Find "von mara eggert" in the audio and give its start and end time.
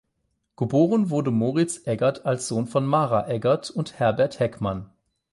2.65-3.69